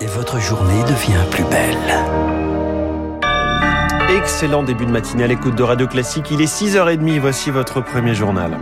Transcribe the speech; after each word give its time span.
et 0.00 0.06
votre 0.06 0.40
journée 0.40 0.82
devient 0.82 1.24
plus 1.30 1.44
belle. 1.44 1.76
Excellent 4.16 4.62
début 4.62 4.86
de 4.86 4.90
matinée 4.90 5.24
à 5.24 5.26
l'écoute 5.26 5.54
de 5.54 5.62
Radio 5.62 5.86
Classique. 5.86 6.30
Il 6.30 6.40
est 6.40 6.52
6h30, 6.52 7.18
voici 7.18 7.50
votre 7.50 7.80
premier 7.80 8.14
journal. 8.14 8.56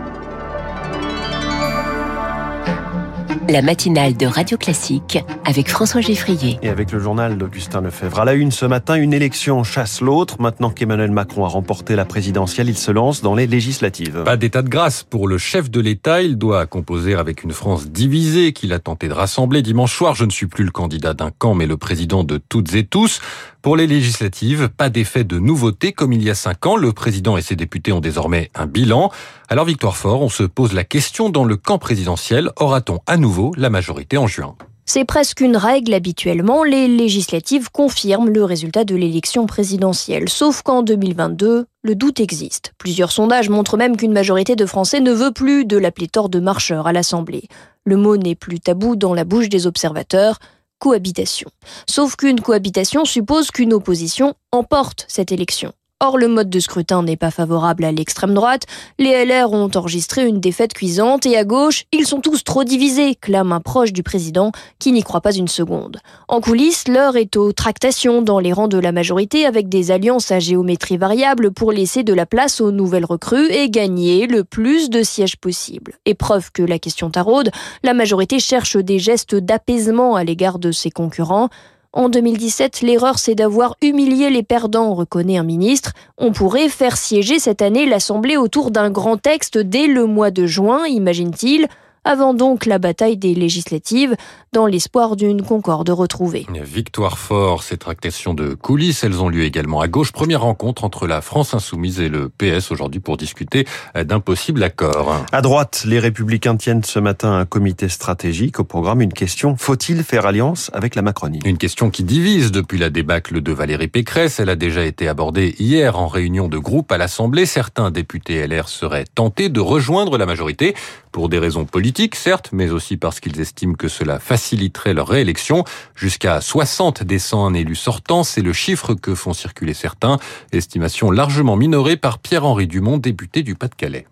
La 3.49 3.61
matinale 3.61 4.17
de 4.17 4.25
Radio 4.25 4.57
Classique 4.57 5.19
avec 5.45 5.69
François 5.69 6.01
Geffrier. 6.01 6.59
Et 6.61 6.67
avec 6.67 6.91
le 6.91 6.99
journal 6.99 7.37
d'Augustin 7.37 7.79
Lefebvre. 7.79 8.19
À 8.19 8.25
la 8.25 8.33
une 8.33 8.51
ce 8.51 8.65
matin, 8.65 8.95
une 8.95 9.13
élection 9.13 9.63
chasse 9.63 10.01
l'autre. 10.01 10.41
Maintenant 10.41 10.69
qu'Emmanuel 10.69 11.11
Macron 11.11 11.45
a 11.45 11.47
remporté 11.47 11.95
la 11.95 12.03
présidentielle, 12.03 12.67
il 12.67 12.77
se 12.77 12.91
lance 12.91 13.21
dans 13.21 13.35
les 13.35 13.47
législatives. 13.47 14.23
Pas 14.25 14.35
d'état 14.35 14.61
de 14.63 14.67
grâce 14.67 15.03
pour 15.03 15.29
le 15.29 15.37
chef 15.37 15.71
de 15.71 15.79
l'État. 15.79 16.21
Il 16.21 16.37
doit 16.37 16.65
composer 16.65 17.15
avec 17.15 17.43
une 17.43 17.53
France 17.53 17.87
divisée 17.87 18.51
qu'il 18.51 18.73
a 18.73 18.79
tenté 18.79 19.07
de 19.07 19.13
rassembler 19.13 19.61
dimanche 19.61 19.95
soir. 19.95 20.13
Je 20.13 20.25
ne 20.25 20.31
suis 20.31 20.47
plus 20.47 20.65
le 20.65 20.71
candidat 20.71 21.13
d'un 21.13 21.31
camp, 21.31 21.53
mais 21.53 21.67
le 21.67 21.77
président 21.77 22.25
de 22.25 22.37
toutes 22.37 22.73
et 22.75 22.83
tous. 22.83 23.21
Pour 23.61 23.75
les 23.75 23.87
législatives, 23.87 24.69
pas 24.69 24.89
d'effet 24.89 25.23
de 25.23 25.39
nouveauté 25.39 25.91
comme 25.91 26.13
il 26.13 26.23
y 26.23 26.29
a 26.29 26.35
cinq 26.35 26.65
ans. 26.65 26.75
Le 26.75 26.93
président 26.93 27.37
et 27.37 27.41
ses 27.41 27.55
députés 27.55 27.91
ont 27.91 27.99
désormais 27.99 28.51
un 28.55 28.65
bilan. 28.65 29.09
Alors 29.49 29.65
Victoire 29.65 29.95
Fort, 29.95 30.21
on 30.21 30.29
se 30.29 30.43
pose 30.43 30.73
la 30.73 30.83
question 30.83 31.29
dans 31.29 31.45
le 31.45 31.55
camp 31.55 31.77
présidentiel, 31.77 32.51
aura-t-on 32.57 32.99
à 33.07 33.17
nouveau 33.17 33.36
la 33.55 33.69
majorité 33.69 34.17
en 34.17 34.27
juin 34.27 34.55
c'est 34.89 35.03
presque 35.03 35.41
une 35.41 35.57
règle 35.57 35.93
habituellement, 35.93 36.63
les 36.63 36.87
législatives 36.87 37.69
confirment 37.69 38.29
le 38.29 38.45
résultat 38.45 38.85
de 38.85 38.95
l'élection 38.95 39.45
présidentielle, 39.45 40.29
sauf 40.29 40.61
qu'en 40.61 40.81
2022, 40.81 41.65
le 41.81 41.95
doute 41.95 42.21
existe. 42.21 42.71
Plusieurs 42.77 43.11
sondages 43.11 43.49
montrent 43.49 43.75
même 43.75 43.97
qu'une 43.97 44.13
majorité 44.13 44.55
de 44.55 44.65
Français 44.65 45.01
ne 45.01 45.11
veut 45.11 45.33
plus 45.33 45.65
de 45.65 45.77
la 45.77 45.91
pléthore 45.91 46.29
de 46.29 46.39
marcheurs 46.39 46.87
à 46.87 46.93
l'Assemblée. 46.93 47.49
Le 47.83 47.97
mot 47.97 48.15
n'est 48.15 48.33
plus 48.33 48.61
tabou 48.61 48.95
dans 48.95 49.13
la 49.13 49.25
bouche 49.25 49.49
des 49.49 49.67
observateurs 49.67 50.39
cohabitation. 50.79 51.49
Sauf 51.85 52.15
qu'une 52.15 52.39
cohabitation 52.39 53.03
suppose 53.03 53.51
qu'une 53.51 53.73
opposition 53.73 54.35
emporte 54.53 55.03
cette 55.09 55.33
élection. 55.33 55.73
Or, 55.99 56.19
le 56.19 56.27
mode 56.27 56.51
de 56.51 56.59
scrutin 56.59 57.01
n'est 57.01 57.17
pas 57.17 57.31
favorable 57.31 57.83
à 57.83 57.91
l'extrême 57.91 58.35
droite. 58.35 58.67
Les 58.99 59.25
LR 59.25 59.51
ont 59.51 59.71
enregistré 59.73 60.27
une 60.27 60.39
défaite 60.39 60.73
cuisante 60.73 61.25
et 61.25 61.35
à 61.35 61.43
gauche, 61.43 61.85
ils 61.91 62.05
sont 62.05 62.21
tous 62.21 62.43
trop 62.43 62.63
divisés, 62.63 63.15
clame 63.15 63.51
un 63.51 63.61
proche 63.61 63.93
du 63.93 64.03
président 64.03 64.51
qui 64.77 64.91
n'y 64.91 65.01
croit 65.01 65.21
pas 65.21 65.33
une 65.33 65.47
seconde. 65.47 65.97
En 66.27 66.39
coulisses, 66.39 66.87
l'heure 66.87 67.17
est 67.17 67.35
aux 67.35 67.51
tractations 67.51 68.21
dans 68.21 68.37
les 68.37 68.53
rangs 68.53 68.67
de 68.67 68.77
la 68.77 68.91
majorité 68.91 69.47
avec 69.47 69.69
des 69.69 69.89
alliances 69.89 70.29
à 70.29 70.37
géométrie 70.37 70.97
variable 70.97 71.49
pour 71.49 71.71
laisser 71.71 72.03
de 72.03 72.13
la 72.13 72.27
place 72.27 72.61
aux 72.61 72.71
nouvelles 72.71 73.03
recrues 73.03 73.51
et 73.51 73.67
gagner 73.67 74.27
le 74.27 74.43
plus 74.43 74.91
de 74.91 75.01
sièges 75.01 75.37
possible. 75.37 75.95
Et 76.05 76.13
preuve 76.13 76.51
que 76.51 76.61
la 76.61 76.77
question 76.77 77.09
taraude, 77.09 77.49
la 77.81 77.95
majorité 77.95 78.37
cherche 78.37 78.77
des 78.77 78.99
gestes 78.99 79.33
d'apaisement 79.33 80.15
à 80.15 80.23
l'égard 80.23 80.59
de 80.59 80.71
ses 80.71 80.91
concurrents. 80.91 81.49
En 81.97 82.09
2017, 82.09 82.81
l'erreur 82.81 83.17
c'est 83.17 83.33
d'avoir 83.33 83.75
humilié 83.81 84.29
les 84.29 84.43
perdants, 84.43 84.93
reconnaît 84.93 85.39
un 85.39 85.43
ministre. 85.43 85.93
On 86.19 86.31
pourrait 86.31 86.69
faire 86.69 86.95
siéger 86.95 87.39
cette 87.39 87.63
année 87.63 87.87
l'Assemblée 87.87 88.37
autour 88.37 88.69
d'un 88.69 88.91
grand 88.91 89.17
texte 89.17 89.57
dès 89.57 89.87
le 89.87 90.05
mois 90.05 90.29
de 90.29 90.45
juin, 90.45 90.85
imagine-t-il 90.85 91.67
avant 92.07 92.33
donc 92.33 92.65
la 92.65 92.79
bataille 92.79 93.17
des 93.17 93.35
législatives, 93.35 94.15
dans 94.53 94.65
l'espoir 94.65 95.17
d'une 95.17 95.41
concorde 95.41 95.89
retrouvée. 95.89 96.47
Victoire 96.63 97.17
fort, 97.17 97.63
ces 97.63 97.77
tractations 97.77 98.33
de 98.33 98.53
coulisses, 98.53 99.03
elles 99.03 99.21
ont 99.21 99.29
lieu 99.29 99.43
également 99.43 99.81
à 99.81 99.87
gauche. 99.87 100.13
Première 100.13 100.41
rencontre 100.41 100.85
entre 100.85 101.05
la 101.05 101.21
France 101.21 101.53
insoumise 101.53 101.99
et 101.99 102.07
le 102.07 102.29
PS 102.29 102.71
aujourd'hui 102.71 103.01
pour 103.01 103.17
discuter 103.17 103.67
d'un 103.93 104.21
possible 104.21 104.63
accord. 104.63 105.25
À 105.31 105.41
droite, 105.41 105.83
les 105.85 105.99
républicains 105.99 106.55
tiennent 106.55 106.83
ce 106.83 106.99
matin 106.99 107.33
un 107.33 107.45
comité 107.45 107.89
stratégique 107.89 108.59
au 108.59 108.63
programme 108.63 109.01
une 109.01 109.13
question, 109.13 109.55
faut-il 109.57 110.03
faire 110.03 110.25
alliance 110.25 110.71
avec 110.73 110.95
la 110.95 111.01
Macronie? 111.01 111.39
Une 111.45 111.57
question 111.57 111.89
qui 111.89 112.03
divise 112.03 112.51
depuis 112.51 112.77
la 112.77 112.89
débâcle 112.89 113.41
de 113.41 113.51
Valérie 113.51 113.89
Pécresse. 113.89 114.39
Elle 114.39 114.49
a 114.49 114.55
déjà 114.55 114.85
été 114.85 115.07
abordée 115.09 115.55
hier 115.59 115.99
en 115.99 116.07
réunion 116.07 116.47
de 116.47 116.57
groupe 116.57 116.91
à 116.91 116.97
l'Assemblée. 116.97 117.45
Certains 117.45 117.91
députés 117.91 118.47
LR 118.47 118.69
seraient 118.69 119.05
tentés 119.13 119.49
de 119.49 119.59
rejoindre 119.59 120.17
la 120.17 120.25
majorité 120.25 120.73
pour 121.11 121.29
des 121.29 121.39
raisons 121.39 121.65
politiques, 121.65 122.15
certes, 122.15 122.49
mais 122.51 122.69
aussi 122.69 122.97
parce 122.97 123.19
qu'ils 123.19 123.39
estiment 123.39 123.73
que 123.73 123.87
cela 123.87 124.19
faciliterait 124.19 124.93
leur 124.93 125.07
réélection. 125.07 125.63
Jusqu'à 125.95 126.41
60 126.41 127.03
des 127.03 127.19
101 127.19 127.53
élus 127.53 127.75
sortants, 127.75 128.23
c'est 128.23 128.41
le 128.41 128.53
chiffre 128.53 128.93
que 128.93 129.15
font 129.15 129.33
circuler 129.33 129.73
certains, 129.73 130.17
estimation 130.51 131.11
largement 131.11 131.55
minorée 131.55 131.97
par 131.97 132.19
Pierre-Henri 132.19 132.67
Dumont, 132.67 132.97
député 132.97 133.43
du 133.43 133.55
Pas-de-Calais. 133.55 134.07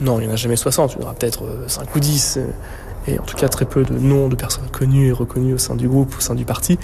Non, 0.00 0.18
il 0.18 0.26
n'y 0.26 0.30
en 0.30 0.34
a 0.34 0.36
jamais 0.36 0.56
60, 0.56 0.92
il 0.92 0.96
y 0.96 0.98
en 1.00 1.04
aura 1.04 1.14
peut-être 1.14 1.64
5 1.66 1.82
euh, 1.82 1.84
ou 1.94 2.00
10 2.00 2.38
et 3.06 3.18
en 3.18 3.22
tout 3.22 3.36
cas 3.36 3.48
très 3.48 3.64
peu 3.64 3.82
de 3.82 3.94
noms 3.94 4.28
de 4.28 4.36
personnes 4.36 4.68
connues 4.70 5.08
et 5.08 5.12
reconnues 5.12 5.54
au 5.54 5.58
sein 5.58 5.74
du 5.74 5.88
groupe, 5.88 6.14
au 6.16 6.20
sein 6.20 6.34
du 6.34 6.44
parti. 6.44 6.78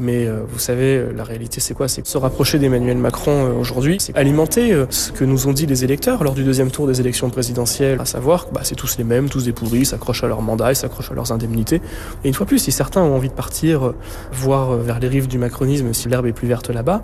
Mais 0.00 0.26
euh, 0.26 0.40
vous 0.48 0.58
savez, 0.58 0.96
euh, 0.96 1.12
la 1.14 1.24
réalité 1.24 1.60
c'est 1.60 1.74
quoi? 1.74 1.86
C'est 1.86 2.06
se 2.06 2.16
rapprocher 2.16 2.58
d'Emmanuel 2.58 2.96
Macron 2.96 3.44
euh, 3.46 3.52
aujourd'hui, 3.52 3.98
c'est 4.00 4.16
alimenter 4.16 4.74
ce 4.88 5.12
que 5.12 5.24
nous 5.24 5.46
ont 5.46 5.52
dit 5.52 5.66
les 5.66 5.84
électeurs 5.84 6.24
lors 6.24 6.32
du 6.32 6.42
deuxième 6.42 6.70
tour 6.70 6.86
des 6.86 7.00
élections 7.00 7.28
présidentielles, 7.28 8.00
à 8.00 8.06
savoir 8.06 8.48
que 8.48 8.54
bah, 8.54 8.60
c'est 8.64 8.74
tous 8.74 8.96
les 8.96 9.04
mêmes, 9.04 9.28
tous 9.28 9.44
des 9.44 9.52
pourris, 9.52 9.84
s'accrochent 9.84 10.24
à 10.24 10.28
leur 10.28 10.40
mandat, 10.40 10.72
ils 10.72 10.76
s'accrochent 10.76 11.10
à 11.10 11.14
leurs 11.14 11.32
indemnités. 11.32 11.82
Et 12.24 12.28
une 12.28 12.34
fois 12.34 12.46
plus, 12.46 12.58
si 12.58 12.72
certains 12.72 13.02
ont 13.02 13.14
envie 13.14 13.28
de 13.28 13.34
partir, 13.34 13.92
voir 14.32 14.76
vers 14.76 14.98
les 15.00 15.08
rives 15.08 15.28
du 15.28 15.36
macronisme 15.36 15.92
si 15.92 16.08
l'herbe 16.08 16.26
est 16.26 16.32
plus 16.32 16.48
verte 16.48 16.70
là-bas, 16.70 17.02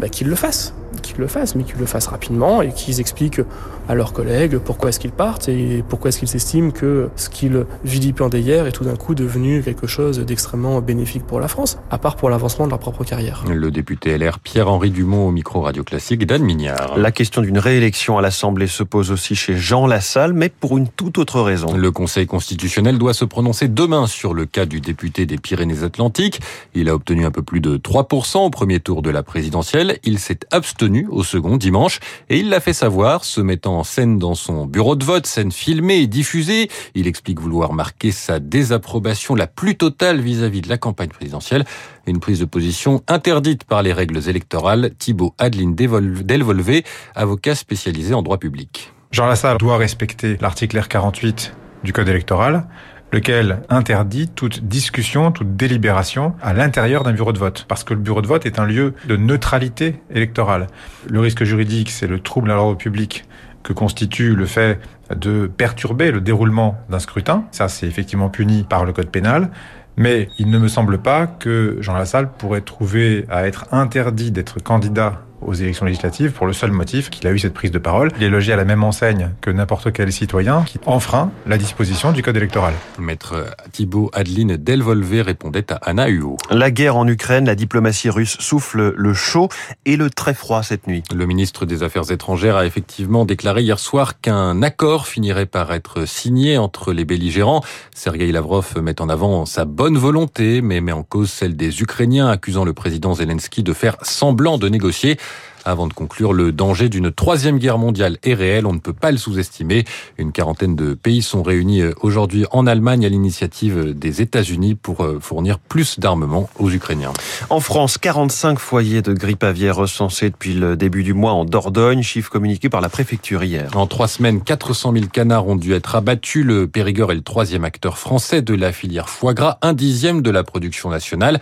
bah, 0.00 0.08
qu'ils 0.08 0.28
le 0.28 0.34
fassent. 0.34 0.72
Qu'ils 1.02 1.18
le 1.18 1.26
fassent, 1.26 1.54
mais 1.54 1.64
qu'ils 1.64 1.78
le 1.78 1.86
fassent 1.86 2.06
rapidement 2.06 2.62
et 2.62 2.72
qu'ils 2.72 2.98
expliquent 2.98 3.42
à 3.88 3.94
leurs 3.94 4.12
collègues 4.12 4.58
pourquoi 4.58 4.88
est-ce 4.88 5.00
qu'ils 5.00 5.12
partent 5.12 5.48
et 5.48 5.84
pourquoi 5.88 6.08
est-ce 6.08 6.18
qu'ils 6.18 6.34
estiment 6.34 6.70
que 6.70 7.08
ce 7.16 7.28
qu'ils 7.28 7.66
vilipendaient 7.84 8.40
hier 8.40 8.66
est 8.66 8.72
tout 8.72 8.84
d'un 8.84 8.96
coup 8.96 9.14
devenu 9.14 9.62
quelque 9.62 9.86
chose 9.86 10.18
d'extrêmement 10.18 10.80
bénéfique 10.80 11.26
pour 11.26 11.40
la 11.40 11.48
France, 11.48 11.78
à 11.90 11.98
part 11.98 12.16
pour 12.16 12.30
l'avancement 12.38 12.66
de 12.66 12.70
leur 12.70 12.78
propre 12.78 13.02
carrière. 13.02 13.42
Le 13.52 13.72
député 13.72 14.16
LR 14.16 14.38
Pierre-Henri 14.38 14.90
Dumont 14.90 15.26
au 15.26 15.32
micro 15.32 15.60
radio 15.60 15.82
classique 15.82 16.24
d'Anne 16.24 16.44
Mignard. 16.44 16.96
La 16.96 17.10
question 17.10 17.42
d'une 17.42 17.58
réélection 17.58 18.16
à 18.16 18.22
l'Assemblée 18.22 18.68
se 18.68 18.84
pose 18.84 19.10
aussi 19.10 19.34
chez 19.34 19.56
Jean 19.56 19.88
Lassalle, 19.88 20.34
mais 20.34 20.48
pour 20.48 20.78
une 20.78 20.86
toute 20.86 21.18
autre 21.18 21.40
raison. 21.40 21.76
Le 21.76 21.90
Conseil 21.90 22.26
constitutionnel 22.26 22.96
doit 22.96 23.12
se 23.12 23.24
prononcer 23.24 23.66
demain 23.66 24.06
sur 24.06 24.34
le 24.34 24.46
cas 24.46 24.66
du 24.66 24.80
député 24.80 25.26
des 25.26 25.36
Pyrénées-Atlantiques. 25.36 26.40
Il 26.74 26.88
a 26.88 26.94
obtenu 26.94 27.26
un 27.26 27.32
peu 27.32 27.42
plus 27.42 27.60
de 27.60 27.76
3% 27.76 28.38
au 28.38 28.50
premier 28.50 28.78
tour 28.78 29.02
de 29.02 29.10
la 29.10 29.24
présidentielle. 29.24 29.98
Il 30.04 30.20
s'est 30.20 30.38
abstenu 30.52 31.08
au 31.10 31.24
second 31.24 31.56
dimanche 31.56 31.98
et 32.28 32.38
il 32.38 32.50
l'a 32.50 32.60
fait 32.60 32.72
savoir, 32.72 33.24
se 33.24 33.40
mettant 33.40 33.80
en 33.80 33.82
scène 33.82 34.20
dans 34.20 34.36
son 34.36 34.64
bureau 34.64 34.94
de 34.94 35.04
vote, 35.04 35.26
scène 35.26 35.50
filmée 35.50 36.02
et 36.02 36.06
diffusée. 36.06 36.70
Il 36.94 37.08
explique 37.08 37.40
vouloir 37.40 37.72
marquer 37.72 38.12
sa 38.12 38.38
désapprobation 38.38 39.34
la 39.34 39.48
plus 39.48 39.76
totale 39.76 40.20
vis-à-vis 40.20 40.60
de 40.60 40.68
la 40.68 40.78
campagne 40.78 41.08
présidentielle. 41.08 41.64
Une 42.06 42.20
de 42.36 42.44
position 42.44 43.02
interdite 43.08 43.64
par 43.64 43.82
les 43.82 43.92
règles 43.92 44.28
électorales. 44.28 44.90
Thibaut 44.98 45.34
Adeline 45.38 45.74
Delvolvé, 45.74 46.84
avocat 47.14 47.54
spécialisé 47.54 48.12
en 48.12 48.22
droit 48.22 48.38
public. 48.38 48.92
Jean 49.10 49.26
Lassalle 49.26 49.56
doit 49.56 49.78
respecter 49.78 50.36
l'article 50.40 50.78
R48 50.78 51.52
du 51.82 51.92
Code 51.94 52.08
électoral 52.08 52.66
lequel 53.12 53.62
interdit 53.70 54.28
toute 54.28 54.64
discussion, 54.64 55.32
toute 55.32 55.56
délibération 55.56 56.34
à 56.42 56.52
l'intérieur 56.52 57.04
d'un 57.04 57.12
bureau 57.12 57.32
de 57.32 57.38
vote, 57.38 57.64
parce 57.66 57.84
que 57.84 57.94
le 57.94 58.00
bureau 58.00 58.20
de 58.20 58.26
vote 58.26 58.44
est 58.46 58.58
un 58.58 58.66
lieu 58.66 58.92
de 59.06 59.16
neutralité 59.16 60.02
électorale. 60.10 60.66
Le 61.08 61.20
risque 61.20 61.44
juridique, 61.44 61.90
c'est 61.90 62.06
le 62.06 62.20
trouble 62.20 62.50
à 62.50 62.54
l'ordre 62.54 62.76
public 62.76 63.24
que 63.62 63.72
constitue 63.72 64.34
le 64.34 64.46
fait 64.46 64.78
de 65.14 65.46
perturber 65.46 66.10
le 66.10 66.20
déroulement 66.20 66.78
d'un 66.88 66.98
scrutin. 66.98 67.44
Ça, 67.50 67.68
c'est 67.68 67.86
effectivement 67.86 68.28
puni 68.28 68.62
par 68.62 68.84
le 68.84 68.92
code 68.92 69.10
pénal. 69.10 69.50
Mais 69.98 70.28
il 70.38 70.48
ne 70.48 70.58
me 70.58 70.68
semble 70.68 70.98
pas 70.98 71.26
que 71.26 71.76
Jean 71.80 71.94
Lassalle 71.94 72.30
pourrait 72.30 72.60
trouver 72.60 73.26
à 73.28 73.46
être 73.46 73.66
interdit 73.72 74.30
d'être 74.30 74.62
candidat 74.62 75.22
aux 75.40 75.54
élections 75.54 75.86
législatives 75.86 76.32
pour 76.32 76.46
le 76.46 76.52
seul 76.52 76.72
motif 76.72 77.10
qu'il 77.10 77.26
a 77.26 77.32
eu 77.32 77.38
cette 77.38 77.54
prise 77.54 77.70
de 77.70 77.78
parole. 77.78 78.10
Il 78.16 78.22
est 78.22 78.28
logé 78.28 78.52
à 78.52 78.56
la 78.56 78.64
même 78.64 78.84
enseigne 78.84 79.30
que 79.40 79.50
n'importe 79.50 79.92
quel 79.92 80.12
citoyen 80.12 80.62
qui 80.64 80.78
enfreint 80.86 81.30
la 81.46 81.58
disposition 81.58 82.12
du 82.12 82.22
code 82.22 82.36
électoral. 82.36 82.74
Maître 82.98 83.46
Thibault 83.72 84.10
Adeline 84.12 84.56
Delvolvé 84.56 85.22
répondait 85.22 85.72
à 85.72 85.76
Anna 85.76 86.08
Huot. 86.08 86.36
La 86.50 86.70
guerre 86.70 86.96
en 86.96 87.06
Ukraine, 87.06 87.46
la 87.46 87.54
diplomatie 87.54 88.10
russe 88.10 88.36
souffle 88.40 88.94
le 88.96 89.14
chaud 89.14 89.48
et 89.84 89.96
le 89.96 90.10
très 90.10 90.34
froid 90.34 90.62
cette 90.62 90.86
nuit. 90.86 91.02
Le 91.14 91.26
ministre 91.26 91.66
des 91.66 91.82
Affaires 91.82 92.10
étrangères 92.10 92.56
a 92.56 92.66
effectivement 92.66 93.24
déclaré 93.24 93.62
hier 93.62 93.78
soir 93.78 94.20
qu'un 94.20 94.62
accord 94.62 95.06
finirait 95.06 95.46
par 95.46 95.72
être 95.72 96.06
signé 96.06 96.58
entre 96.58 96.92
les 96.92 97.04
belligérants. 97.04 97.62
Sergei 97.94 98.30
Lavrov 98.32 98.74
met 98.82 99.00
en 99.00 99.08
avant 99.08 99.46
sa 99.46 99.64
bonne 99.64 99.98
volonté, 99.98 100.60
mais 100.62 100.80
met 100.80 100.92
en 100.92 101.02
cause 101.02 101.30
celle 101.30 101.56
des 101.56 101.80
Ukrainiens, 101.80 102.28
accusant 102.28 102.64
le 102.64 102.72
président 102.72 103.14
Zelensky 103.14 103.62
de 103.62 103.72
faire 103.72 103.96
semblant 104.02 104.58
de 104.58 104.68
négocier. 104.68 105.18
Avant 105.64 105.86
de 105.86 105.92
conclure, 105.92 106.32
le 106.32 106.50
danger 106.50 106.88
d'une 106.88 107.12
troisième 107.12 107.58
guerre 107.58 107.76
mondiale 107.76 108.16
est 108.22 108.32
réel, 108.32 108.64
on 108.64 108.72
ne 108.72 108.78
peut 108.78 108.94
pas 108.94 109.10
le 109.10 109.18
sous-estimer. 109.18 109.84
Une 110.16 110.32
quarantaine 110.32 110.76
de 110.76 110.94
pays 110.94 111.20
sont 111.20 111.42
réunis 111.42 111.82
euh, 111.82 111.92
aujourd'hui 112.00 112.46
en 112.52 112.66
Allemagne 112.66 113.04
à 113.04 113.10
l'initiative 113.10 113.92
des 113.94 114.22
États-Unis 114.22 114.76
pour 114.76 115.04
euh, 115.04 115.18
fournir 115.20 115.58
plus 115.58 115.98
d'armement 115.98 116.48
aux 116.58 116.70
Ukrainiens. 116.70 117.12
En 117.50 117.60
France, 117.60 117.98
45 117.98 118.58
foyers 118.58 119.02
de 119.02 119.12
grippe 119.12 119.44
aviaire 119.44 119.76
recensés 119.76 120.30
depuis 120.30 120.54
le 120.54 120.74
début 120.74 121.02
du 121.02 121.12
mois 121.12 121.32
en 121.32 121.44
Dordogne, 121.44 122.02
chiffre 122.02 122.30
communiqué 122.30 122.70
par 122.70 122.80
la 122.80 122.88
préfecture 122.88 123.42
hier. 123.44 123.70
En 123.76 123.86
trois 123.86 124.08
semaines, 124.08 124.40
400 124.40 124.92
000 124.94 125.06
canards 125.12 125.48
ont 125.48 125.56
dû 125.56 125.74
être 125.74 125.96
abattus. 125.96 126.46
Le 126.46 126.66
Périgord 126.66 127.12
est 127.12 127.16
le 127.16 127.20
troisième 127.20 127.64
acteur 127.64 127.98
français 127.98 128.40
de 128.40 128.54
la 128.54 128.72
filière 128.72 129.10
foie 129.10 129.34
gras, 129.34 129.58
un 129.60 129.74
dixième 129.74 130.22
de 130.22 130.30
la 130.30 130.44
production 130.44 130.88
nationale. 130.88 131.40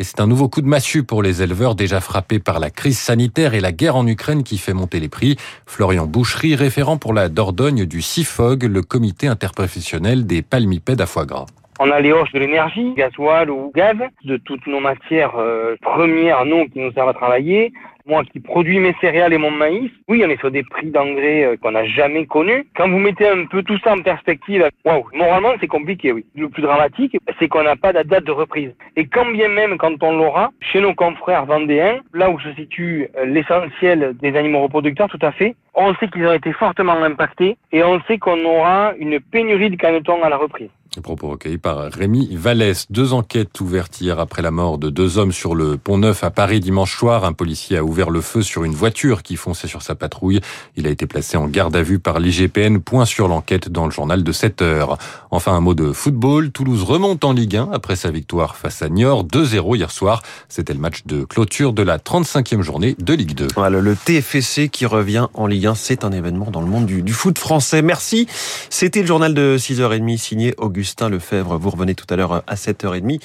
Et 0.00 0.04
c'est 0.04 0.20
un 0.20 0.28
nouveau 0.28 0.48
coup 0.48 0.62
de 0.62 0.68
massue 0.68 1.02
pour 1.02 1.24
les 1.24 1.42
éleveurs 1.42 1.74
déjà 1.74 2.00
frappés 2.00 2.38
par 2.38 2.60
la 2.60 2.70
crise 2.70 2.98
sanitaire 2.98 3.54
et 3.54 3.60
la 3.60 3.72
guerre 3.72 3.96
en 3.96 4.06
Ukraine 4.06 4.44
qui 4.44 4.56
fait 4.56 4.72
monter 4.72 5.00
les 5.00 5.08
prix. 5.08 5.36
Florian 5.66 6.06
Boucherie, 6.06 6.54
référent 6.54 6.98
pour 6.98 7.12
la 7.12 7.28
Dordogne 7.28 7.84
du 7.84 8.00
CIFOG, 8.00 8.62
le 8.62 8.82
comité 8.82 9.26
interprofessionnel 9.26 10.24
des 10.24 10.42
palmipèdes 10.42 11.00
à 11.00 11.06
foie 11.06 11.26
gras. 11.26 11.46
On 11.80 11.90
a 11.90 12.00
les 12.00 12.12
hausses 12.12 12.30
de 12.32 12.38
l'énergie, 12.38 12.94
gasoil 12.94 13.50
ou 13.50 13.72
gaz, 13.74 13.96
de 14.24 14.36
toutes 14.36 14.66
nos 14.68 14.80
matières 14.80 15.34
euh, 15.36 15.76
premières, 15.80 16.44
non, 16.44 16.66
qui 16.66 16.78
nous 16.78 16.92
servent 16.92 17.08
à 17.08 17.14
travailler. 17.14 17.72
Moi 18.08 18.24
qui 18.24 18.40
produis 18.40 18.78
mes 18.80 18.94
céréales 19.02 19.34
et 19.34 19.38
mon 19.38 19.50
maïs, 19.50 19.90
oui, 20.08 20.22
on 20.24 20.30
est 20.30 20.40
sur 20.40 20.50
des 20.50 20.62
prix 20.62 20.86
d'engrais 20.90 21.44
euh, 21.44 21.56
qu'on 21.58 21.72
n'a 21.72 21.84
jamais 21.84 22.24
connus. 22.24 22.66
Quand 22.74 22.88
vous 22.88 22.98
mettez 22.98 23.28
un 23.28 23.44
peu 23.44 23.62
tout 23.62 23.78
ça 23.84 23.92
en 23.92 23.98
perspective, 23.98 24.66
waouh, 24.86 25.04
moralement 25.12 25.52
c'est 25.60 25.66
compliqué, 25.66 26.12
oui. 26.12 26.24
Le 26.34 26.48
plus 26.48 26.62
dramatique, 26.62 27.18
c'est 27.38 27.48
qu'on 27.48 27.64
n'a 27.64 27.76
pas 27.76 27.92
de 27.92 28.02
date 28.08 28.24
de 28.24 28.32
reprise. 28.32 28.74
Et 28.96 29.06
quand 29.06 29.30
bien 29.30 29.50
même 29.50 29.76
quand 29.76 30.02
on 30.02 30.16
l'aura, 30.16 30.52
chez 30.60 30.80
nos 30.80 30.94
confrères 30.94 31.44
vendéens, 31.44 31.98
là 32.14 32.30
où 32.30 32.40
se 32.40 32.50
situe 32.54 33.08
euh, 33.18 33.26
l'essentiel 33.26 34.16
des 34.22 34.34
animaux 34.36 34.62
reproducteurs, 34.62 35.10
tout 35.10 35.18
à 35.20 35.32
fait, 35.32 35.54
on 35.74 35.94
sait 35.96 36.08
qu'ils 36.08 36.26
ont 36.26 36.32
été 36.32 36.54
fortement 36.54 37.02
impactés 37.02 37.58
et 37.72 37.84
on 37.84 38.00
sait 38.04 38.16
qu'on 38.16 38.42
aura 38.46 38.94
une 38.98 39.20
pénurie 39.20 39.68
de 39.68 39.76
canetons 39.76 40.22
à 40.22 40.30
la 40.30 40.38
reprise. 40.38 40.70
Propos 41.02 41.28
recueillis 41.28 41.58
par 41.58 41.90
Rémi 41.92 42.28
Vallès. 42.34 42.86
Deux 42.90 43.12
enquêtes 43.12 43.60
ouvertes 43.60 44.00
hier 44.00 44.18
après 44.18 44.42
la 44.42 44.50
mort 44.50 44.78
de 44.78 44.90
deux 44.90 45.18
hommes 45.18 45.32
sur 45.32 45.54
le 45.54 45.76
pont 45.76 45.98
Neuf 45.98 46.24
à 46.24 46.30
Paris 46.30 46.60
dimanche 46.60 46.96
soir. 46.96 47.24
Un 47.24 47.32
policier 47.32 47.76
a 47.76 47.84
ouvert 47.84 48.10
le 48.10 48.20
feu 48.20 48.42
sur 48.42 48.64
une 48.64 48.74
voiture 48.74 49.22
qui 49.22 49.36
fonçait 49.36 49.68
sur 49.68 49.82
sa 49.82 49.94
patrouille. 49.94 50.40
Il 50.76 50.86
a 50.86 50.90
été 50.90 51.06
placé 51.06 51.36
en 51.36 51.46
garde 51.46 51.76
à 51.76 51.82
vue 51.82 51.98
par 51.98 52.20
l'IGPN. 52.20 52.78
Point 52.78 53.04
sur 53.04 53.28
l'enquête 53.28 53.68
dans 53.68 53.84
le 53.84 53.90
journal 53.90 54.22
de 54.22 54.32
7 54.32 54.62
heures. 54.62 54.98
Enfin, 55.30 55.52
un 55.52 55.60
mot 55.60 55.74
de 55.74 55.92
football. 55.92 56.50
Toulouse 56.50 56.82
remonte 56.82 57.24
en 57.24 57.32
Ligue 57.32 57.56
1 57.56 57.70
après 57.72 57.96
sa 57.96 58.10
victoire 58.10 58.56
face 58.56 58.82
à 58.82 58.88
Niort. 58.88 59.24
2-0 59.24 59.76
hier 59.76 59.90
soir. 59.90 60.22
C'était 60.48 60.74
le 60.74 60.80
match 60.80 61.06
de 61.06 61.24
clôture 61.24 61.72
de 61.72 61.82
la 61.82 61.98
35e 61.98 62.62
journée 62.62 62.96
de 62.98 63.14
Ligue 63.14 63.34
2. 63.34 63.48
Voilà, 63.54 63.80
le 63.80 63.96
TFC 63.96 64.68
qui 64.68 64.86
revient 64.86 65.28
en 65.34 65.46
Ligue 65.46 65.66
1. 65.66 65.74
C'est 65.74 66.04
un 66.04 66.12
événement 66.12 66.50
dans 66.50 66.60
le 66.60 66.68
monde 66.68 66.86
du, 66.86 67.02
du 67.02 67.12
foot 67.12 67.38
français. 67.38 67.82
Merci. 67.82 68.26
C'était 68.70 69.00
le 69.00 69.06
journal 69.06 69.34
de 69.34 69.56
6h30 69.58 70.16
signé 70.16 70.54
Augustin 70.88 71.10
Lefebvre. 71.10 71.58
Vous 71.58 71.68
revenez 71.68 71.94
tout 71.94 72.06
à 72.08 72.16
l'heure 72.16 72.42
à 72.46 72.54
7h30. 72.54 73.20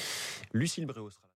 Lucille 0.52 0.84
Bréau 0.84 1.08